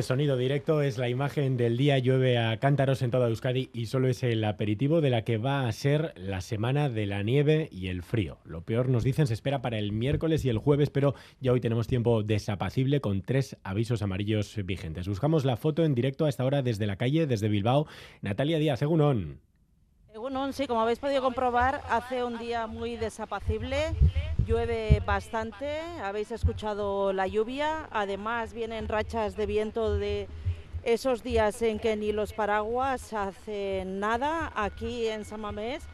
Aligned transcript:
Sonido 0.00 0.38
directo, 0.38 0.80
es 0.80 0.96
la 0.96 1.10
imagen 1.10 1.58
del 1.58 1.76
día, 1.76 1.98
llueve 1.98 2.38
a 2.38 2.56
cántaros 2.58 3.02
en 3.02 3.10
toda 3.10 3.28
Euskadi 3.28 3.68
y 3.74 3.86
solo 3.86 4.08
es 4.08 4.22
el 4.22 4.42
aperitivo 4.44 5.02
de 5.02 5.10
la 5.10 5.22
que 5.22 5.36
va 5.36 5.68
a 5.68 5.72
ser 5.72 6.14
la 6.16 6.40
semana 6.40 6.88
de 6.88 7.04
la 7.04 7.22
nieve 7.22 7.68
y 7.70 7.88
el 7.88 8.02
frío. 8.02 8.38
Lo 8.44 8.62
peor 8.62 8.88
nos 8.88 9.04
dicen 9.04 9.26
se 9.26 9.34
espera 9.34 9.60
para 9.60 9.78
el 9.78 9.92
miércoles 9.92 10.44
y 10.44 10.48
el 10.48 10.58
jueves, 10.58 10.88
pero 10.88 11.14
ya 11.40 11.52
hoy 11.52 11.60
tenemos 11.60 11.86
tiempo 11.86 12.22
desapacible 12.22 13.00
con 13.00 13.20
tres 13.20 13.56
avisos 13.64 14.02
amarillos 14.02 14.56
vigentes. 14.64 15.06
Buscamos 15.06 15.44
la 15.44 15.56
foto 15.56 15.84
en 15.84 15.94
directo 15.94 16.24
a 16.24 16.30
esta 16.30 16.44
hora 16.44 16.62
desde 16.62 16.86
la 16.86 16.96
calle, 16.96 17.26
desde 17.26 17.48
Bilbao. 17.48 17.86
Natalia 18.22 18.58
Díaz, 18.58 18.80
Egunon. 18.80 19.40
Egunon, 20.14 20.52
sí, 20.52 20.66
como 20.66 20.80
habéis 20.80 20.98
podido 20.98 21.22
comprobar, 21.22 21.82
hace 21.88 22.24
un 22.24 22.38
día 22.38 22.66
muy 22.66 22.96
desapacible 22.96 23.94
Llueve 24.44 25.00
bastante, 25.06 25.80
habéis 26.02 26.32
escuchado 26.32 27.12
la 27.12 27.28
lluvia, 27.28 27.88
además 27.92 28.52
vienen 28.52 28.88
rachas 28.88 29.36
de 29.36 29.46
viento 29.46 29.94
de 29.94 30.26
esos 30.82 31.22
días 31.22 31.62
en 31.62 31.78
que 31.78 31.94
ni 31.94 32.10
los 32.10 32.32
paraguas 32.32 33.12
hacen 33.12 34.00
nada. 34.00 34.52
Aquí 34.56 35.06
en 35.06 35.24
Samamés 35.24 35.84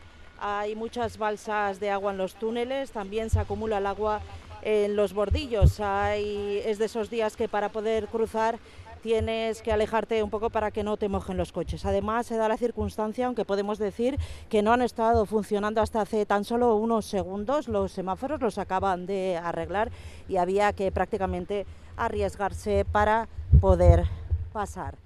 hay 0.41 0.75
muchas 0.77 1.19
balsas 1.19 1.79
de 1.79 1.91
agua 1.91 2.13
en 2.13 2.19
los 2.19 2.37
túneles, 2.37 2.91
también 2.91 3.29
se 3.29 3.39
acumula 3.39 3.79
el 3.79 3.87
agua 3.87 4.21
en 4.63 4.97
los 4.97 5.13
bordillos. 5.13 5.81
Hay, 5.81 6.63
es 6.65 6.79
de 6.79 6.87
esos 6.87 7.11
días 7.11 7.37
que 7.37 7.49
para 7.49 7.69
poder 7.69 8.09
cruzar 8.09 8.59
tienes 9.03 9.63
que 9.63 9.73
alejarte 9.73 10.23
un 10.23 10.31
poco 10.31 10.51
para 10.51 10.71
que 10.71 10.83
no 10.83 10.97
te 10.97 11.09
mojen 11.09 11.37
los 11.37 11.53
coches. 11.53 11.85
Además, 11.85 12.27
se 12.27 12.37
da 12.37 12.49
la 12.49 12.57
circunstancia, 12.57 13.27
aunque 13.27 13.45
podemos 13.45 13.79
decir 13.79 14.19
que 14.49 14.63
no 14.63 14.73
han 14.73 14.83
estado 14.83 15.25
funcionando 15.27 15.81
hasta 15.81 16.01
hace 16.01 16.27
tan 16.27 16.45
solo 16.45 16.77
unos 16.77 17.07
segundos, 17.07 17.69
los 17.69 17.93
semáforos 17.93 18.41
los 18.41 18.59
acaban 18.59 19.07
de 19.07 19.37
arreglar 19.37 19.91
y 20.29 20.37
había 20.37 20.73
que 20.73 20.91
prácticamente 20.93 21.67
arriesgarse 21.97 22.85
para 22.91 23.29
poder 23.61 24.05
pasar. 24.53 24.97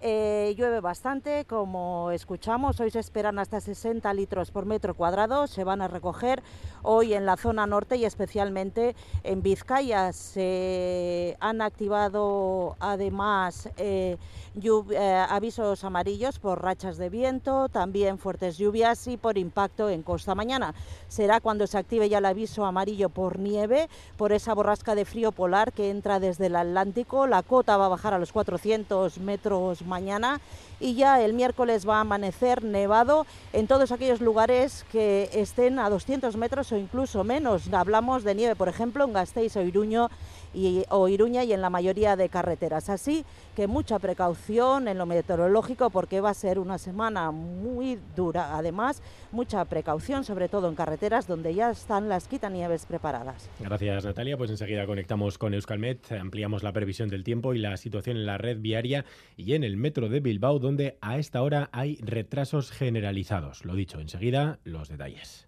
Eh, 0.00 0.54
llueve 0.56 0.78
bastante, 0.78 1.44
como 1.44 2.12
escuchamos, 2.12 2.78
hoy 2.78 2.92
se 2.92 3.00
esperan 3.00 3.40
hasta 3.40 3.60
60 3.60 4.14
litros 4.14 4.52
por 4.52 4.64
metro 4.64 4.94
cuadrado, 4.94 5.48
se 5.48 5.64
van 5.64 5.82
a 5.82 5.88
recoger 5.88 6.40
hoy 6.82 7.14
en 7.14 7.26
la 7.26 7.36
zona 7.36 7.66
norte 7.66 7.96
y 7.96 8.04
especialmente 8.04 8.94
en 9.24 9.42
Vizcaya. 9.42 10.12
Se 10.12 11.36
han 11.40 11.60
activado 11.62 12.76
además 12.78 13.68
eh, 13.76 14.18
eh, 14.62 15.26
avisos 15.28 15.82
amarillos 15.82 16.38
por 16.38 16.62
rachas 16.62 16.96
de 16.96 17.10
viento, 17.10 17.68
también 17.68 18.18
fuertes 18.18 18.56
lluvias 18.56 19.08
y 19.08 19.16
por 19.16 19.36
impacto 19.36 19.90
en 19.90 20.04
costa. 20.04 20.36
Mañana 20.36 20.74
será 21.08 21.40
cuando 21.40 21.66
se 21.66 21.76
active 21.76 22.08
ya 22.08 22.18
el 22.18 22.24
aviso 22.26 22.64
amarillo 22.64 23.08
por 23.08 23.40
nieve, 23.40 23.88
por 24.16 24.30
esa 24.30 24.54
borrasca 24.54 24.94
de 24.94 25.04
frío 25.04 25.32
polar 25.32 25.72
que 25.72 25.90
entra 25.90 26.20
desde 26.20 26.46
el 26.46 26.54
Atlántico. 26.54 27.26
La 27.26 27.42
cota 27.42 27.76
va 27.76 27.86
a 27.86 27.88
bajar 27.88 28.14
a 28.14 28.18
los 28.18 28.32
400 28.32 29.18
metros 29.18 29.82
mañana 29.88 30.40
y 30.80 30.94
ya 30.94 31.20
el 31.22 31.32
miércoles 31.32 31.88
va 31.88 31.96
a 31.96 32.00
amanecer 32.00 32.62
nevado 32.62 33.26
en 33.52 33.66
todos 33.66 33.90
aquellos 33.90 34.20
lugares 34.20 34.84
que 34.92 35.28
estén 35.32 35.78
a 35.78 35.90
200 35.90 36.36
metros 36.36 36.70
o 36.72 36.76
incluso 36.76 37.24
menos. 37.24 37.72
Hablamos 37.72 38.24
de 38.24 38.34
nieve, 38.34 38.54
por 38.54 38.68
ejemplo, 38.68 39.04
en 39.04 39.12
Gasteiz 39.12 39.56
o 39.56 39.62
Iruño 39.62 40.08
y, 40.54 40.84
o 40.90 41.08
Iruña 41.08 41.44
y 41.44 41.52
en 41.52 41.60
la 41.60 41.70
mayoría 41.70 42.16
de 42.16 42.28
carreteras. 42.28 42.88
Así 42.88 43.24
que 43.56 43.66
mucha 43.66 43.98
precaución 43.98 44.88
en 44.88 44.98
lo 44.98 45.06
meteorológico 45.06 45.90
porque 45.90 46.20
va 46.20 46.30
a 46.30 46.34
ser 46.34 46.58
una 46.58 46.78
semana 46.78 47.30
muy 47.30 47.98
dura. 48.14 48.56
Además, 48.56 49.02
mucha 49.32 49.64
precaución, 49.64 50.24
sobre 50.24 50.48
todo 50.48 50.68
en 50.68 50.74
carreteras 50.74 51.26
donde 51.26 51.54
ya 51.54 51.70
están 51.70 52.08
las 52.08 52.28
quitanieves 52.28 52.86
preparadas. 52.86 53.48
Gracias, 53.60 54.04
Natalia. 54.04 54.36
Pues 54.36 54.50
enseguida 54.50 54.86
conectamos 54.86 55.38
con 55.38 55.54
Euskalmet, 55.54 56.12
ampliamos 56.12 56.62
la 56.62 56.72
previsión 56.72 57.08
del 57.08 57.24
tiempo 57.24 57.54
y 57.54 57.58
la 57.58 57.76
situación 57.76 58.16
en 58.16 58.26
la 58.26 58.38
red 58.38 58.58
viaria 58.58 59.04
y 59.36 59.54
en 59.54 59.64
el 59.64 59.76
metro 59.78 60.08
de 60.08 60.20
Bilbao, 60.20 60.58
donde 60.58 60.98
a 61.00 61.18
esta 61.18 61.42
hora 61.42 61.70
hay 61.72 61.96
retrasos 62.02 62.70
generalizados. 62.70 63.64
Lo 63.64 63.74
dicho, 63.74 64.00
enseguida 64.00 64.58
los 64.64 64.88
detalles. 64.88 65.47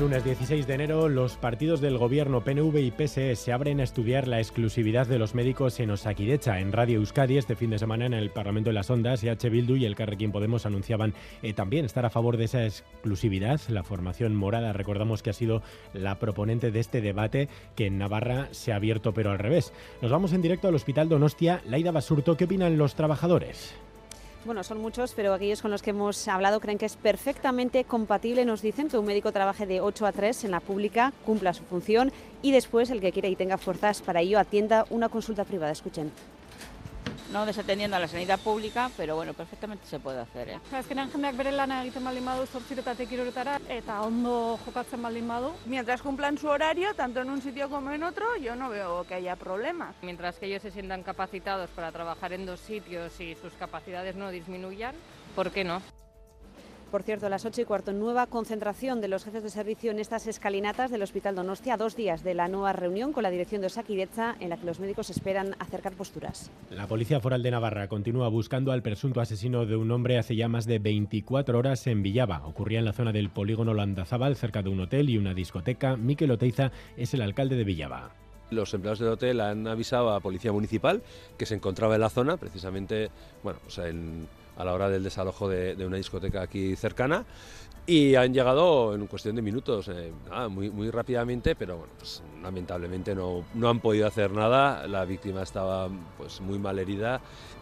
Lunes 0.00 0.24
16 0.24 0.66
de 0.66 0.74
enero, 0.74 1.10
los 1.10 1.36
partidos 1.36 1.82
del 1.82 1.98
gobierno 1.98 2.42
PNV 2.42 2.78
y 2.78 2.90
PSE 2.90 3.36
se 3.36 3.52
abren 3.52 3.80
a 3.80 3.82
estudiar 3.82 4.28
la 4.28 4.38
exclusividad 4.38 5.06
de 5.06 5.18
los 5.18 5.34
médicos 5.34 5.78
en 5.78 5.90
Osakidecha. 5.90 6.58
En 6.58 6.72
Radio 6.72 6.98
Euskadi 7.00 7.36
este 7.36 7.54
fin 7.54 7.68
de 7.68 7.78
semana 7.78 8.06
en 8.06 8.14
el 8.14 8.30
Parlamento 8.30 8.70
de 8.70 8.74
las 8.74 8.88
Ondas, 8.88 9.22
EH 9.22 9.50
Bildu 9.50 9.76
y 9.76 9.84
el 9.84 9.96
Carrequín 9.96 10.32
Podemos 10.32 10.64
anunciaban 10.64 11.12
eh, 11.42 11.52
también 11.52 11.84
estar 11.84 12.06
a 12.06 12.10
favor 12.10 12.38
de 12.38 12.44
esa 12.44 12.64
exclusividad. 12.64 13.60
La 13.68 13.82
formación 13.82 14.34
morada, 14.34 14.72
recordamos 14.72 15.22
que 15.22 15.30
ha 15.30 15.34
sido 15.34 15.60
la 15.92 16.18
proponente 16.18 16.70
de 16.70 16.80
este 16.80 17.02
debate 17.02 17.50
que 17.76 17.86
en 17.86 17.98
Navarra 17.98 18.48
se 18.52 18.72
ha 18.72 18.76
abierto 18.76 19.12
pero 19.12 19.30
al 19.30 19.38
revés. 19.38 19.74
Nos 20.00 20.10
vamos 20.10 20.32
en 20.32 20.40
directo 20.40 20.66
al 20.66 20.76
Hospital 20.76 21.10
Donostia. 21.10 21.60
Laida 21.66 21.92
Basurto, 21.92 22.38
¿qué 22.38 22.44
opinan 22.44 22.78
los 22.78 22.94
trabajadores? 22.94 23.74
Bueno, 24.44 24.64
son 24.64 24.80
muchos, 24.80 25.12
pero 25.14 25.34
aquellos 25.34 25.60
con 25.60 25.70
los 25.70 25.82
que 25.82 25.90
hemos 25.90 26.26
hablado 26.28 26.60
creen 26.60 26.78
que 26.78 26.86
es 26.86 26.96
perfectamente 26.96 27.84
compatible. 27.84 28.44
Nos 28.44 28.62
dicen 28.62 28.88
que 28.88 28.96
un 28.96 29.04
médico 29.04 29.32
trabaje 29.32 29.66
de 29.66 29.80
8 29.80 30.06
a 30.06 30.12
3 30.12 30.44
en 30.44 30.50
la 30.50 30.60
pública, 30.60 31.12
cumpla 31.26 31.52
su 31.52 31.64
función 31.64 32.12
y 32.42 32.52
después 32.52 32.90
el 32.90 33.00
que 33.00 33.12
quiera 33.12 33.28
y 33.28 33.36
tenga 33.36 33.58
fuerzas 33.58 34.00
para 34.00 34.20
ello 34.20 34.38
atienda 34.38 34.86
una 34.90 35.08
consulta 35.08 35.44
privada. 35.44 35.72
Escuchen 35.72 36.10
no 37.32 37.46
desatendiendo 37.46 37.96
a 37.96 38.00
la 38.00 38.08
sanidad 38.08 38.38
pública, 38.40 38.90
pero 38.96 39.16
bueno, 39.16 39.34
perfectamente 39.34 39.86
se 39.86 39.98
puede 39.98 40.20
hacer. 40.20 40.48
Eh? 40.50 40.58
Azkenean 40.72 41.10
jendeak 41.10 41.36
bere 41.36 41.52
lana 41.52 41.82
egiten 41.84 42.04
baldin 42.04 42.26
badu 42.26 42.46
zortziretatik 42.46 43.12
iruretara 43.12 43.58
eta 43.68 44.00
ondo 44.02 44.58
jokatzen 44.64 45.02
baldin 45.02 45.28
badu. 45.28 45.52
Mientras 45.66 46.02
cumplan 46.02 46.38
su 46.38 46.48
horario, 46.48 46.94
tanto 46.94 47.20
en 47.20 47.30
un 47.30 47.42
sitio 47.42 47.68
como 47.68 47.92
en 47.92 48.02
otro, 48.02 48.36
yo 48.36 48.56
no 48.56 48.70
veo 48.70 49.04
que 49.04 49.14
haya 49.14 49.36
problema. 49.36 49.94
Mientras 50.02 50.38
que 50.38 50.46
ellos 50.46 50.62
se 50.62 50.70
sientan 50.70 51.02
capacitados 51.02 51.70
para 51.70 51.92
trabajar 51.92 52.32
en 52.32 52.46
dos 52.46 52.60
sitios 52.60 53.20
y 53.20 53.34
sus 53.36 53.52
capacidades 53.54 54.16
no 54.16 54.30
disminuyan, 54.30 54.94
¿por 55.34 55.50
qué 55.50 55.64
no? 55.64 55.82
Por 56.90 57.04
cierto, 57.04 57.26
a 57.26 57.30
las 57.30 57.44
8 57.44 57.60
y 57.60 57.64
cuarto, 57.64 57.92
nueva 57.92 58.26
concentración 58.26 59.00
de 59.00 59.06
los 59.06 59.24
jefes 59.24 59.44
de 59.44 59.50
servicio 59.50 59.92
en 59.92 60.00
estas 60.00 60.26
escalinatas 60.26 60.90
del 60.90 61.02
Hospital 61.02 61.36
Donostia, 61.36 61.76
dos 61.76 61.94
días 61.94 62.24
de 62.24 62.34
la 62.34 62.48
nueva 62.48 62.72
reunión 62.72 63.12
con 63.12 63.22
la 63.22 63.30
dirección 63.30 63.60
de 63.60 63.68
Osakidecha, 63.68 64.34
en 64.40 64.48
la 64.48 64.56
que 64.56 64.66
los 64.66 64.80
médicos 64.80 65.08
esperan 65.08 65.54
acercar 65.60 65.92
posturas. 65.92 66.50
La 66.68 66.88
Policía 66.88 67.20
Foral 67.20 67.44
de 67.44 67.52
Navarra 67.52 67.86
continúa 67.86 68.28
buscando 68.28 68.72
al 68.72 68.82
presunto 68.82 69.20
asesino 69.20 69.66
de 69.66 69.76
un 69.76 69.92
hombre 69.92 70.18
hace 70.18 70.34
ya 70.34 70.48
más 70.48 70.66
de 70.66 70.80
24 70.80 71.56
horas 71.56 71.86
en 71.86 72.02
Villaba. 72.02 72.44
Ocurría 72.44 72.80
en 72.80 72.86
la 72.86 72.92
zona 72.92 73.12
del 73.12 73.30
polígono 73.30 73.72
Landazábal, 73.72 74.34
cerca 74.34 74.62
de 74.62 74.70
un 74.70 74.80
hotel 74.80 75.10
y 75.10 75.16
una 75.16 75.32
discoteca. 75.32 75.96
Miquel 75.96 76.32
Oteiza 76.32 76.72
es 76.96 77.14
el 77.14 77.22
alcalde 77.22 77.54
de 77.54 77.62
Villaba. 77.62 78.10
Los 78.50 78.74
empleados 78.74 78.98
del 78.98 79.10
hotel 79.10 79.40
han 79.40 79.68
avisado 79.68 80.10
a 80.10 80.14
la 80.14 80.20
Policía 80.20 80.50
Municipal 80.50 81.04
que 81.38 81.46
se 81.46 81.54
encontraba 81.54 81.94
en 81.94 82.00
la 82.00 82.10
zona, 82.10 82.36
precisamente, 82.36 83.10
bueno, 83.44 83.60
o 83.64 83.70
sea, 83.70 83.86
en 83.86 84.26
a 84.60 84.64
la 84.64 84.74
hora 84.74 84.88
del 84.88 85.02
desalojo 85.02 85.48
de, 85.48 85.74
una 85.84 85.96
discoteca 85.96 86.42
aquí 86.42 86.76
cercana. 86.76 87.24
Y 87.86 88.14
han 88.14 88.32
llegado 88.32 88.94
en 88.94 89.06
cuestión 89.06 89.34
de 89.34 89.42
minutos, 89.42 89.88
eh, 89.88 90.12
muy, 90.48 90.90
rápidamente, 90.90 91.56
pero 91.56 91.78
bueno, 91.78 91.92
pues, 91.98 92.22
lamentablemente 92.42 93.14
no, 93.14 93.44
no 93.54 93.68
han 93.68 93.80
podido 93.80 94.06
hacer 94.06 94.30
nada, 94.30 94.86
la 94.86 95.04
víctima 95.04 95.42
estaba 95.42 95.88
pues 96.16 96.40
muy 96.40 96.58
mal 96.58 96.78
herida 96.78 97.20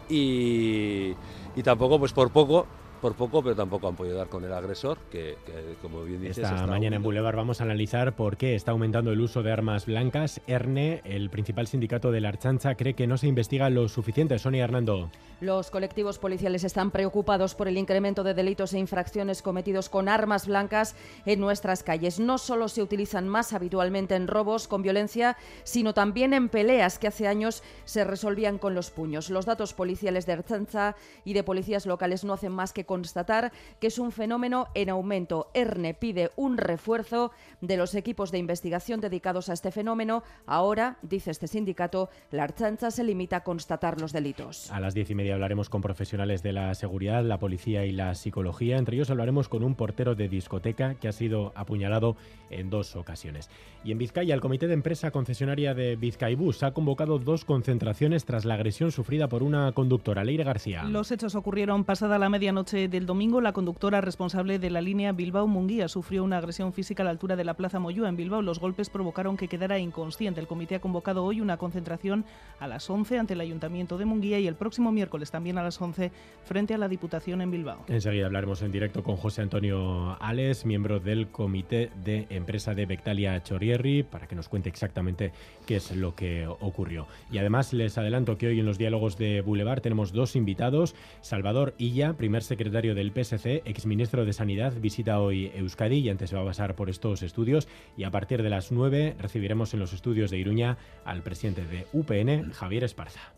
y, 0.09 1.15
y 1.55 1.63
tampoco 1.63 1.97
pues 1.97 2.13
por 2.13 2.31
poco 2.31 2.67
por 2.99 3.15
poco, 3.15 3.41
pero 3.41 3.55
tampoco 3.55 3.87
han 3.87 3.95
podido 3.95 4.17
dar 4.17 4.27
con 4.27 4.43
el 4.43 4.53
agresor, 4.53 4.97
que, 5.11 5.37
como 5.81 6.03
bien 6.03 6.21
dices... 6.21 6.39
Esta 6.39 6.67
mañana 6.67 6.97
en 6.97 7.03
Boulevard 7.03 7.35
vamos 7.35 7.61
a 7.61 7.63
analizar 7.63 8.15
por 8.15 8.37
qué 8.37 8.55
está 8.55 8.71
aumentando 8.71 9.11
el 9.11 9.21
uso 9.21 9.43
de 9.43 9.51
armas 9.51 9.85
blancas. 9.85 10.41
ERNE, 10.47 11.01
el 11.05 11.29
principal 11.29 11.67
sindicato 11.67 12.11
de 12.11 12.21
la 12.21 12.29
Archancha, 12.29 12.75
cree 12.75 12.93
que 12.93 13.07
no 13.07 13.17
se 13.17 13.27
investiga 13.27 13.69
lo 13.69 13.87
suficiente. 13.87 14.37
Sonia 14.39 14.63
Hernando. 14.63 15.09
Los 15.41 15.71
colectivos 15.71 16.19
policiales 16.19 16.65
están 16.65 16.91
preocupados 16.91 17.55
por 17.55 17.69
el 17.69 17.77
incremento 17.77 18.23
de 18.23 18.33
delitos 18.33 18.73
e 18.73 18.79
infracciones 18.79 19.41
cometidos 19.41 19.87
con 19.87 20.09
armas 20.09 20.47
blancas 20.47 20.95
en 21.25 21.39
nuestras 21.39 21.81
calles. 21.81 22.19
No 22.19 22.37
solo 22.37 22.67
se 22.67 22.81
utilizan 22.81 23.29
más 23.29 23.53
habitualmente 23.53 24.15
en 24.15 24.27
robos 24.27 24.67
con 24.67 24.81
violencia, 24.81 25.37
sino 25.63 25.93
también 25.93 26.33
en 26.33 26.49
peleas 26.49 26.99
que 26.99 27.07
hace 27.07 27.27
años 27.27 27.63
se 27.85 28.03
resolvían 28.03 28.57
con 28.57 28.75
los 28.75 28.91
puños. 28.91 29.29
Los 29.29 29.45
datos 29.45 29.73
policiales 29.73 30.25
de 30.25 30.33
Archancha 30.33 30.97
y 31.23 31.33
de 31.33 31.43
policías 31.43 31.85
locales 31.85 32.25
no 32.25 32.33
hacen 32.33 32.51
más 32.51 32.73
que 32.73 32.85
constatar 32.89 33.51
que 33.79 33.85
es 33.85 33.99
un 33.99 34.11
fenómeno 34.11 34.65
en 34.73 34.89
aumento. 34.89 35.51
ERNE 35.53 35.93
pide 35.93 36.31
un 36.35 36.57
refuerzo 36.57 37.29
de 37.61 37.77
los 37.77 37.93
equipos 37.93 38.31
de 38.31 38.39
investigación 38.39 38.99
dedicados 38.99 39.47
a 39.47 39.53
este 39.53 39.69
fenómeno. 39.69 40.23
Ahora, 40.47 40.97
dice 41.03 41.29
este 41.29 41.45
sindicato, 41.45 42.09
la 42.31 42.45
Archancha 42.45 42.89
se 42.89 43.03
limita 43.03 43.37
a 43.37 43.43
constatar 43.43 44.01
los 44.01 44.11
delitos. 44.11 44.71
A 44.71 44.79
las 44.79 44.95
diez 44.95 45.11
y 45.11 45.13
media 45.13 45.35
hablaremos 45.35 45.69
con 45.69 45.83
profesionales 45.83 46.41
de 46.41 46.51
la 46.51 46.73
seguridad, 46.73 47.23
la 47.23 47.37
policía 47.37 47.85
y 47.85 47.91
la 47.91 48.15
psicología. 48.15 48.79
Entre 48.79 48.95
ellos 48.95 49.11
hablaremos 49.11 49.49
con 49.49 49.63
un 49.63 49.75
portero 49.75 50.15
de 50.15 50.27
discoteca 50.27 50.95
que 50.95 51.07
ha 51.07 51.11
sido 51.11 51.51
apuñalado 51.55 52.15
en 52.49 52.71
dos 52.71 52.95
ocasiones. 52.95 53.51
Y 53.83 53.91
en 53.91 53.99
Vizcaya, 53.99 54.33
el 54.33 54.41
Comité 54.41 54.65
de 54.65 54.73
Empresa 54.73 55.11
Concesionaria 55.11 55.75
de 55.75 55.95
Vizcaibus 55.95 56.63
ha 56.63 56.73
convocado 56.73 57.19
dos 57.19 57.45
concentraciones 57.45 58.25
tras 58.25 58.45
la 58.45 58.55
agresión 58.55 58.91
sufrida 58.91 59.29
por 59.29 59.43
una 59.43 59.71
conductora, 59.73 60.23
Leire 60.23 60.43
García. 60.43 60.83
Los 60.85 61.11
hechos 61.11 61.35
ocurrieron 61.35 61.85
pasada 61.85 62.17
la 62.17 62.29
medianoche 62.29 62.78
del 62.87 63.05
domingo. 63.05 63.41
La 63.41 63.51
conductora 63.51 63.99
responsable 63.99 64.59
de 64.59 64.69
la 64.69 64.81
línea 64.81 65.11
Bilbao-Munguía 65.11 65.87
sufrió 65.87 66.23
una 66.23 66.37
agresión 66.37 66.71
física 66.71 67.03
a 67.03 67.05
la 67.05 67.09
altura 67.09 67.35
de 67.35 67.43
la 67.43 67.55
Plaza 67.55 67.79
Moyúa 67.79 68.07
en 68.07 68.15
Bilbao. 68.15 68.41
Los 68.41 68.59
golpes 68.59 68.89
provocaron 68.89 69.35
que 69.35 69.49
quedara 69.49 69.79
inconsciente. 69.79 70.39
El 70.39 70.47
comité 70.47 70.75
ha 70.75 70.79
convocado 70.79 71.25
hoy 71.25 71.41
una 71.41 71.57
concentración 71.57 72.23
a 72.59 72.67
las 72.67 72.89
11 72.89 73.19
ante 73.19 73.33
el 73.33 73.41
Ayuntamiento 73.41 73.97
de 73.97 74.05
Munguía 74.05 74.39
y 74.39 74.47
el 74.47 74.55
próximo 74.55 74.91
miércoles 74.91 75.31
también 75.31 75.57
a 75.57 75.63
las 75.63 75.81
11 75.81 76.11
frente 76.45 76.73
a 76.73 76.77
la 76.77 76.87
Diputación 76.87 77.41
en 77.41 77.51
Bilbao. 77.51 77.83
Enseguida 77.87 78.27
hablaremos 78.27 78.61
en 78.61 78.71
directo 78.71 79.03
con 79.03 79.17
José 79.17 79.41
Antonio 79.41 80.15
Ales, 80.21 80.65
miembro 80.65 80.99
del 81.01 81.27
Comité 81.27 81.91
de 82.05 82.27
Empresa 82.29 82.73
de 82.73 82.85
Bectalia 82.85 83.43
Chorierri, 83.43 84.03
para 84.03 84.27
que 84.27 84.35
nos 84.35 84.47
cuente 84.47 84.69
exactamente 84.69 85.33
qué 85.65 85.75
es 85.77 85.95
lo 85.95 86.15
que 86.15 86.47
ocurrió. 86.47 87.07
Y 87.31 87.39
además 87.39 87.73
les 87.73 87.97
adelanto 87.97 88.37
que 88.37 88.47
hoy 88.47 88.59
en 88.59 88.65
los 88.65 88.77
diálogos 88.77 89.17
de 89.17 89.41
Boulevard 89.41 89.81
tenemos 89.81 90.13
dos 90.13 90.35
invitados. 90.35 90.95
Salvador 91.21 91.73
Illa, 91.77 92.13
primer 92.13 92.43
secretario 92.43 92.68
del 92.71 93.11
PSC, 93.11 93.63
exministro 93.65 94.25
de 94.25 94.33
Sanidad, 94.33 94.73
visita 94.79 95.19
hoy 95.19 95.51
Euskadi 95.55 95.97
y 95.97 96.09
antes 96.09 96.29
se 96.29 96.35
va 96.35 96.43
a 96.43 96.45
pasar 96.45 96.75
por 96.75 96.89
estos 96.89 97.23
estudios. 97.23 97.67
Y 97.97 98.03
a 98.03 98.11
partir 98.11 98.43
de 98.43 98.49
las 98.49 98.71
9 98.71 99.15
recibiremos 99.19 99.73
en 99.73 99.79
los 99.79 99.93
estudios 99.93 100.31
de 100.31 100.37
Iruña 100.37 100.77
al 101.03 101.23
presidente 101.23 101.65
de 101.65 101.87
UPN, 101.93 102.51
Javier 102.51 102.83
Esparza. 102.83 103.33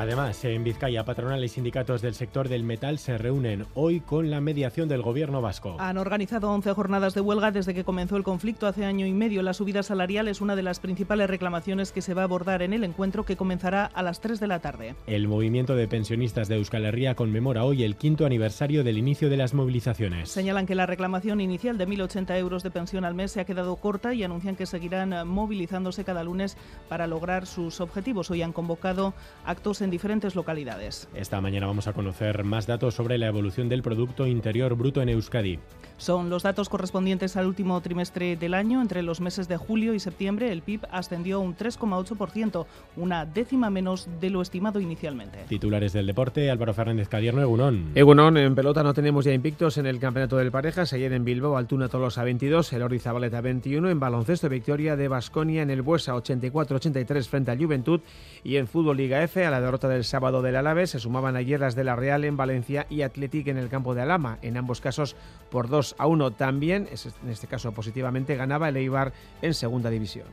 Además, 0.00 0.42
en 0.46 0.64
Vizcaya, 0.64 1.04
patronal 1.04 1.44
y 1.44 1.48
sindicatos 1.48 2.00
del 2.00 2.14
sector 2.14 2.48
del 2.48 2.62
metal 2.62 2.98
se 2.98 3.18
reúnen 3.18 3.66
hoy 3.74 4.00
con 4.00 4.30
la 4.30 4.40
mediación 4.40 4.88
del 4.88 5.02
gobierno 5.02 5.42
vasco. 5.42 5.76
Han 5.78 5.98
organizado 5.98 6.50
11 6.52 6.72
jornadas 6.72 7.12
de 7.12 7.20
huelga 7.20 7.50
desde 7.50 7.74
que 7.74 7.84
comenzó 7.84 8.16
el 8.16 8.22
conflicto 8.22 8.66
hace 8.66 8.86
año 8.86 9.04
y 9.04 9.12
medio. 9.12 9.42
La 9.42 9.52
subida 9.52 9.82
salarial 9.82 10.28
es 10.28 10.40
una 10.40 10.56
de 10.56 10.62
las 10.62 10.80
principales 10.80 11.28
reclamaciones 11.28 11.92
que 11.92 12.00
se 12.00 12.14
va 12.14 12.22
a 12.22 12.24
abordar 12.24 12.62
en 12.62 12.72
el 12.72 12.82
encuentro 12.84 13.26
que 13.26 13.36
comenzará 13.36 13.84
a 13.84 14.02
las 14.02 14.22
3 14.22 14.40
de 14.40 14.46
la 14.46 14.60
tarde. 14.60 14.94
El 15.06 15.28
movimiento 15.28 15.76
de 15.76 15.86
pensionistas 15.86 16.48
de 16.48 16.56
Euskal 16.56 16.86
Herria 16.86 17.14
conmemora 17.14 17.64
hoy 17.64 17.84
el 17.84 17.96
quinto 17.96 18.24
aniversario 18.24 18.82
del 18.82 18.96
inicio 18.96 19.28
de 19.28 19.36
las 19.36 19.52
movilizaciones. 19.52 20.30
Señalan 20.30 20.64
que 20.64 20.76
la 20.76 20.86
reclamación 20.86 21.42
inicial 21.42 21.76
de 21.76 21.86
1.080 21.86 22.38
euros 22.38 22.62
de 22.62 22.70
pensión 22.70 23.04
al 23.04 23.12
mes 23.12 23.32
se 23.32 23.40
ha 23.40 23.44
quedado 23.44 23.76
corta 23.76 24.14
y 24.14 24.24
anuncian 24.24 24.56
que 24.56 24.64
seguirán 24.64 25.28
movilizándose 25.28 26.04
cada 26.04 26.24
lunes 26.24 26.56
para 26.88 27.06
lograr 27.06 27.44
sus 27.46 27.82
objetivos. 27.82 28.30
Hoy 28.30 28.40
han 28.40 28.54
convocado 28.54 29.12
actos 29.44 29.82
en 29.82 29.89
diferentes 29.90 30.34
localidades. 30.34 31.08
Esta 31.14 31.40
mañana 31.40 31.66
vamos 31.66 31.86
a 31.86 31.92
conocer 31.92 32.44
más 32.44 32.66
datos 32.66 32.94
sobre 32.94 33.18
la 33.18 33.26
evolución 33.26 33.68
del 33.68 33.82
Producto 33.82 34.26
Interior 34.26 34.74
Bruto 34.74 35.02
en 35.02 35.08
Euskadi. 35.08 35.58
Son 35.96 36.30
los 36.30 36.42
datos 36.42 36.70
correspondientes 36.70 37.36
al 37.36 37.46
último 37.46 37.78
trimestre 37.82 38.36
del 38.36 38.54
año. 38.54 38.80
Entre 38.80 39.02
los 39.02 39.20
meses 39.20 39.48
de 39.48 39.58
julio 39.58 39.92
y 39.92 40.00
septiembre, 40.00 40.50
el 40.50 40.62
PIB 40.62 40.86
ascendió 40.90 41.40
un 41.40 41.54
3,8%, 41.54 42.64
una 42.96 43.26
décima 43.26 43.68
menos 43.68 44.08
de 44.18 44.30
lo 44.30 44.40
estimado 44.40 44.80
inicialmente. 44.80 45.40
Titulares 45.48 45.92
del 45.92 46.06
deporte, 46.06 46.50
Álvaro 46.50 46.72
Fernández 46.72 47.08
Cadierno, 47.08 47.42
Egunón. 47.42 47.92
Egunón, 47.94 48.38
en 48.38 48.54
pelota 48.54 48.82
no 48.82 48.94
tenemos 48.94 49.26
ya 49.26 49.34
invictos 49.34 49.76
en 49.76 49.86
el 49.86 49.98
Campeonato 49.98 50.38
del 50.38 50.50
Parejas. 50.50 50.92
Ayer 50.94 51.12
en 51.12 51.24
Bilbao, 51.24 51.56
Altuna 51.56 51.88
Tolosa 51.88 52.24
22, 52.24 52.72
el 52.72 53.00
Zabaleta 53.00 53.40
21. 53.40 53.90
En 53.90 54.00
baloncesto, 54.00 54.48
victoria 54.48 54.96
de 54.96 55.08
Basconia 55.08 55.62
en 55.62 55.70
el 55.70 55.82
Buesa 55.82 56.14
84-83 56.14 57.28
frente 57.28 57.50
al 57.50 57.58
Juventud. 57.58 58.00
Y 58.44 58.56
en 58.56 58.66
Fútbol 58.66 58.96
Liga 58.96 59.22
F, 59.22 59.44
a 59.44 59.50
la 59.50 59.60
derrota 59.60 59.79
del 59.88 60.04
sábado 60.04 60.42
del 60.42 60.56
Alavés, 60.56 60.90
se 60.90 61.00
sumaban 61.00 61.36
ayer 61.36 61.60
las 61.60 61.74
de 61.74 61.84
la 61.84 61.96
Real 61.96 62.24
en 62.24 62.36
Valencia 62.36 62.86
y 62.90 63.02
Athletic 63.02 63.48
en 63.48 63.58
el 63.58 63.68
campo 63.68 63.94
de 63.94 64.02
Alama. 64.02 64.38
En 64.42 64.56
ambos 64.56 64.80
casos 64.80 65.16
por 65.50 65.68
dos 65.68 65.94
a 65.98 66.06
1. 66.06 66.32
También, 66.32 66.88
en 67.22 67.30
este 67.30 67.46
caso 67.46 67.72
positivamente, 67.72 68.36
ganaba 68.36 68.68
el 68.68 68.76
Eibar 68.76 69.12
en 69.42 69.54
segunda 69.54 69.90
división. 69.90 70.28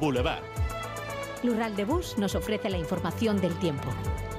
Boulevard. 0.00 0.42
Lural 1.42 1.76
de 1.76 1.84
Bus 1.84 2.18
nos 2.18 2.34
ofrece 2.34 2.68
la 2.68 2.78
información 2.78 3.40
del 3.40 3.54
tiempo. 3.58 3.88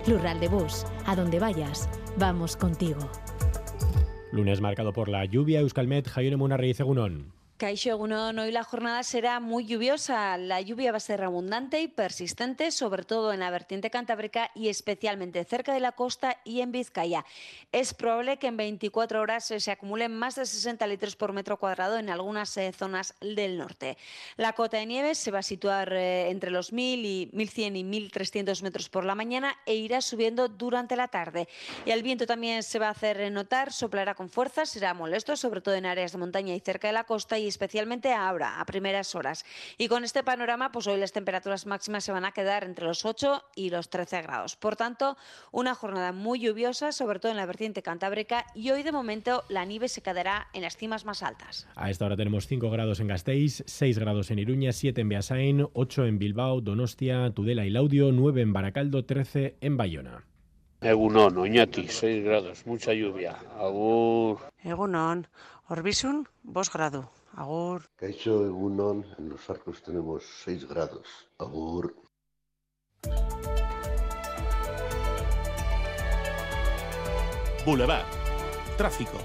Lural 0.07 0.39
de 0.39 0.49
Bus, 0.49 0.85
a 1.05 1.15
donde 1.15 1.39
vayas, 1.39 1.89
vamos 2.17 2.57
contigo. 2.57 2.99
Lunes 4.31 4.61
marcado 4.61 4.93
por 4.93 5.09
la 5.09 5.25
lluvia, 5.25 5.61
Euskalmet, 5.61 6.07
Jaione 6.07 6.37
Munarri 6.37 6.69
y 6.69 6.73
Cegunón. 6.73 7.38
Caixo 7.59 7.97
hoy 7.97 8.51
la 8.53 8.63
jornada 8.63 9.03
será 9.03 9.41
muy 9.41 9.65
lluviosa. 9.65 10.37
La 10.37 10.61
lluvia 10.61 10.93
va 10.93 10.97
a 10.97 11.01
ser 11.01 11.21
abundante 11.25 11.81
y 11.81 11.89
persistente, 11.89 12.71
sobre 12.71 13.03
todo 13.03 13.33
en 13.33 13.41
la 13.41 13.51
vertiente 13.51 13.89
cantábrica 13.89 14.49
y 14.55 14.69
especialmente 14.69 15.43
cerca 15.43 15.73
de 15.73 15.81
la 15.81 15.91
costa 15.91 16.37
y 16.45 16.61
en 16.61 16.71
Vizcaya. 16.71 17.25
Es 17.73 17.93
probable 17.93 18.37
que 18.37 18.47
en 18.47 18.55
24 18.55 19.19
horas 19.19 19.43
se 19.57 19.71
acumulen 19.71 20.17
más 20.17 20.35
de 20.35 20.45
60 20.45 20.87
litros 20.87 21.17
por 21.17 21.33
metro 21.33 21.57
cuadrado 21.57 21.97
en 21.97 22.09
algunas 22.09 22.55
eh, 22.55 22.71
zonas 22.71 23.13
del 23.19 23.57
norte. 23.57 23.97
La 24.37 24.53
cota 24.53 24.77
de 24.77 24.85
nieve 24.85 25.13
se 25.13 25.29
va 25.29 25.39
a 25.39 25.43
situar 25.43 25.91
eh, 25.91 26.29
entre 26.29 26.51
los 26.51 26.71
1.000 26.71 27.01
y 27.03 27.29
1.100 27.33 27.75
y 27.75 27.83
1.300 28.09 28.63
metros 28.63 28.87
por 28.87 29.03
la 29.03 29.15
mañana 29.15 29.57
e 29.65 29.75
irá 29.75 29.99
subiendo 29.99 30.47
durante 30.47 30.95
la 30.95 31.09
tarde. 31.09 31.49
Y 31.85 31.91
el 31.91 32.03
viento 32.03 32.25
también 32.25 32.63
se 32.63 32.79
va 32.79 32.87
a 32.87 32.91
hacer 32.91 33.29
notar, 33.33 33.73
soplará 33.73 34.15
con 34.15 34.29
fuerza, 34.29 34.65
será 34.65 34.93
molesto, 34.93 35.35
sobre 35.35 35.59
todo 35.59 35.75
en 35.75 35.85
áreas 35.85 36.13
de 36.13 36.19
montaña 36.19 36.55
y 36.55 36.61
cerca 36.61 36.87
de 36.87 36.93
la 36.93 37.03
costa 37.03 37.37
y 37.37 37.48
especialmente 37.49 38.13
ahora, 38.13 38.61
a 38.61 38.65
primeras 38.65 39.13
horas. 39.15 39.45
Y 39.77 39.87
con 39.89 40.03
este 40.03 40.23
panorama, 40.23 40.71
pues 40.71 40.87
hoy 40.87 40.99
las 40.99 41.11
temperaturas 41.11 41.65
máximas 41.65 42.03
se 42.03 42.11
van 42.11 42.25
a 42.25 42.31
quedar 42.31 42.63
entre 42.63 42.85
los 42.85 43.05
8 43.05 43.43
y 43.55 43.69
los 43.69 43.89
13 43.89 44.21
grados. 44.21 44.55
Por 44.55 44.75
tanto, 44.75 45.17
una 45.51 45.75
jornada 45.75 46.11
muy 46.11 46.39
lluviosa, 46.39 46.91
sobre 46.91 47.19
todo 47.19 47.31
en 47.31 47.37
la 47.37 47.45
vertiente 47.45 47.81
cantábrica, 47.81 48.45
y 48.55 48.71
hoy 48.71 48.83
de 48.83 48.91
momento 48.91 49.43
la 49.49 49.65
nieve 49.65 49.89
se 49.89 50.01
quedará 50.01 50.47
en 50.53 50.61
las 50.61 50.77
cimas 50.77 51.05
más 51.05 51.23
altas. 51.23 51.67
A 51.75 51.89
esta 51.89 52.05
hora 52.05 52.15
tenemos 52.15 52.47
5 52.47 52.69
grados 52.69 52.99
en 52.99 53.07
Gasteiz, 53.07 53.63
6 53.65 53.99
grados 53.99 54.31
en 54.31 54.39
Iruña, 54.39 54.71
7 54.71 55.01
en 55.01 55.09
Beasain, 55.09 55.67
8 55.73 56.05
en 56.05 56.19
Bilbao, 56.19 56.61
Donostia, 56.61 57.31
Tudela 57.31 57.65
y 57.65 57.69
Laudio, 57.69 58.11
9 58.11 58.41
en 58.41 58.53
Baracaldo, 58.53 59.05
13 59.05 59.57
en 59.61 59.77
Bayona. 59.77 60.28
Egunon, 60.81 61.37
Oñati, 61.37 61.89
6 61.89 62.23
grados, 62.23 62.65
mucha 62.65 62.93
lluvia. 62.93 63.37
Agur. 63.57 64.39
Egunon, 64.63 65.27
Orbisun, 65.67 66.27
2 66.43 66.71
grados. 66.71 67.05
Agur. 67.33 67.81
Caixo 67.97 68.45
Egunon, 68.45 69.05
en 69.17 69.29
los 69.29 69.49
arcos 69.49 69.83
tenemos 69.83 70.23
6 70.45 70.69
grados. 70.69 71.05
Agur. 71.37 71.95
Boulevard. 77.65 78.05
Tráfico. 78.77 79.17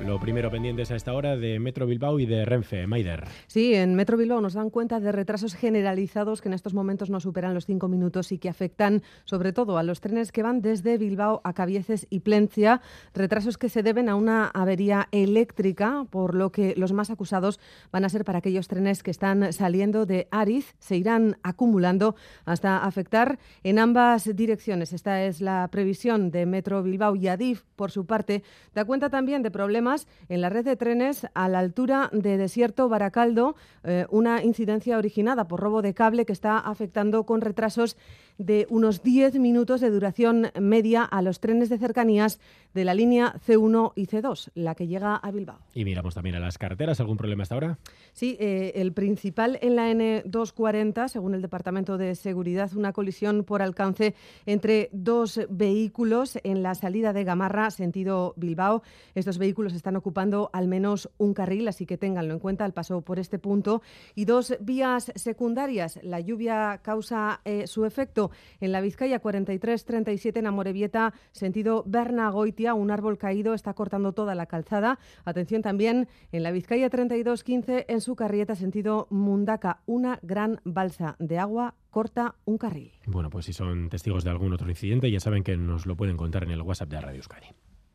Lo 0.00 0.18
primero 0.18 0.50
pendientes 0.50 0.90
a 0.90 0.96
esta 0.96 1.12
hora 1.12 1.36
de 1.36 1.60
Metro 1.60 1.86
Bilbao 1.86 2.18
y 2.18 2.26
de 2.26 2.44
Renfe, 2.44 2.88
Maider. 2.88 3.24
Sí, 3.46 3.74
en 3.74 3.94
Metro 3.94 4.16
Bilbao 4.16 4.40
nos 4.40 4.54
dan 4.54 4.68
cuenta 4.68 4.98
de 4.98 5.12
retrasos 5.12 5.54
generalizados 5.54 6.40
que 6.40 6.48
en 6.48 6.54
estos 6.54 6.74
momentos 6.74 7.08
no 7.08 7.20
superan 7.20 7.54
los 7.54 7.66
cinco 7.66 7.86
minutos 7.86 8.32
y 8.32 8.38
que 8.38 8.48
afectan 8.48 9.02
sobre 9.24 9.52
todo 9.52 9.78
a 9.78 9.84
los 9.84 10.00
trenes 10.00 10.32
que 10.32 10.42
van 10.42 10.60
desde 10.60 10.98
Bilbao 10.98 11.40
a 11.44 11.52
Cabieces 11.52 12.08
y 12.10 12.20
Plencia, 12.20 12.80
retrasos 13.14 13.58
que 13.58 13.68
se 13.68 13.84
deben 13.84 14.08
a 14.08 14.16
una 14.16 14.48
avería 14.48 15.08
eléctrica, 15.12 16.04
por 16.10 16.34
lo 16.34 16.50
que 16.50 16.74
los 16.76 16.92
más 16.92 17.10
acusados 17.10 17.60
van 17.92 18.04
a 18.04 18.08
ser 18.08 18.24
para 18.24 18.38
aquellos 18.38 18.66
trenes 18.66 19.04
que 19.04 19.12
están 19.12 19.52
saliendo 19.52 20.04
de 20.04 20.26
Ariz, 20.32 20.74
se 20.80 20.96
irán 20.96 21.36
acumulando 21.44 22.16
hasta 22.44 22.78
afectar 22.78 23.38
en 23.62 23.78
ambas 23.78 24.34
direcciones. 24.34 24.92
Esta 24.92 25.22
es 25.22 25.40
la 25.40 25.68
previsión 25.70 26.32
de 26.32 26.44
Metro 26.44 26.82
Bilbao 26.82 27.14
y 27.14 27.28
Adif, 27.28 27.62
por 27.76 27.92
su 27.92 28.04
parte, 28.04 28.42
da 28.74 28.84
cuenta 28.84 29.08
también 29.08 29.42
de 29.42 29.52
problemas 29.52 29.91
en 30.28 30.40
la 30.40 30.48
red 30.48 30.64
de 30.64 30.76
trenes 30.76 31.26
a 31.34 31.48
la 31.48 31.58
altura 31.58 32.10
de 32.12 32.36
Desierto 32.36 32.88
Baracaldo, 32.88 33.54
eh, 33.84 34.06
una 34.10 34.42
incidencia 34.42 34.98
originada 34.98 35.48
por 35.48 35.60
robo 35.60 35.82
de 35.82 35.94
cable 35.94 36.26
que 36.26 36.32
está 36.32 36.58
afectando 36.58 37.24
con 37.24 37.40
retrasos 37.40 37.96
de 38.44 38.66
unos 38.70 39.02
10 39.02 39.38
minutos 39.38 39.80
de 39.80 39.90
duración 39.90 40.50
media 40.60 41.04
a 41.04 41.22
los 41.22 41.40
trenes 41.40 41.68
de 41.68 41.78
cercanías 41.78 42.40
de 42.74 42.84
la 42.84 42.94
línea 42.94 43.34
C1 43.46 43.92
y 43.94 44.06
C2, 44.06 44.50
la 44.54 44.74
que 44.74 44.86
llega 44.86 45.16
a 45.16 45.30
Bilbao. 45.30 45.58
Y 45.74 45.84
miramos 45.84 46.14
también 46.14 46.36
a 46.36 46.40
las 46.40 46.58
carreteras. 46.58 47.00
¿Algún 47.00 47.16
problema 47.16 47.42
hasta 47.42 47.54
ahora? 47.54 47.78
Sí, 48.12 48.36
eh, 48.40 48.72
el 48.76 48.92
principal 48.92 49.58
en 49.62 49.76
la 49.76 49.90
N240, 49.90 51.08
según 51.08 51.34
el 51.34 51.42
Departamento 51.42 51.98
de 51.98 52.14
Seguridad, 52.14 52.70
una 52.74 52.92
colisión 52.92 53.44
por 53.44 53.62
alcance 53.62 54.14
entre 54.46 54.88
dos 54.92 55.40
vehículos 55.48 56.38
en 56.42 56.62
la 56.62 56.74
salida 56.74 57.12
de 57.12 57.24
Gamarra, 57.24 57.70
sentido 57.70 58.34
Bilbao. 58.36 58.82
Estos 59.14 59.38
vehículos 59.38 59.74
están 59.74 59.96
ocupando 59.96 60.50
al 60.52 60.66
menos 60.66 61.10
un 61.18 61.34
carril, 61.34 61.68
así 61.68 61.86
que 61.86 61.98
ténganlo 61.98 62.34
en 62.34 62.40
cuenta 62.40 62.64
al 62.64 62.72
paso 62.72 63.02
por 63.02 63.18
este 63.18 63.38
punto. 63.38 63.82
Y 64.14 64.24
dos 64.24 64.56
vías 64.60 65.12
secundarias. 65.14 66.00
La 66.02 66.20
lluvia 66.20 66.80
causa 66.82 67.40
eh, 67.44 67.66
su 67.66 67.84
efecto 67.84 68.30
en 68.60 68.72
la 68.72 68.80
Vizcaya 68.80 69.20
43-37 69.20 70.38
en 70.38 70.46
Amorebieta, 70.46 71.14
sentido 71.32 71.84
Berna-Goitia. 71.86 72.74
Un 72.74 72.90
árbol 72.90 73.18
caído 73.18 73.54
está 73.54 73.74
cortando 73.74 74.12
toda 74.12 74.34
la 74.34 74.46
calzada. 74.46 74.98
Atención 75.24 75.62
también 75.62 76.08
en 76.32 76.42
la 76.42 76.50
Vizcaya 76.50 76.90
32-15 76.90 77.84
en 77.88 78.00
su 78.00 78.16
carrieta, 78.16 78.54
sentido 78.54 79.06
Mundaca. 79.10 79.82
Una 79.86 80.18
gran 80.22 80.60
balsa 80.64 81.16
de 81.18 81.38
agua 81.38 81.74
corta 81.90 82.34
un 82.44 82.58
carril. 82.58 82.92
Bueno, 83.06 83.30
pues 83.30 83.46
si 83.46 83.52
son 83.52 83.88
testigos 83.88 84.24
de 84.24 84.30
algún 84.30 84.52
otro 84.52 84.68
incidente, 84.68 85.10
ya 85.10 85.20
saben 85.20 85.42
que 85.42 85.56
nos 85.56 85.86
lo 85.86 85.96
pueden 85.96 86.16
contar 86.16 86.44
en 86.44 86.50
el 86.50 86.62
WhatsApp 86.62 86.88
de 86.88 87.00
Radio 87.00 87.16
Euskadi. 87.18 87.46